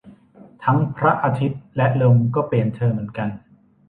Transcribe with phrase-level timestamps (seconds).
[0.63, 3.29] ทั้งพระอาทิตย์และลมก็เปลี่ยนเธอเหมือนกัน